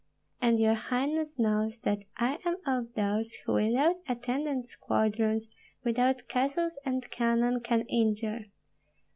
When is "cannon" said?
7.11-7.59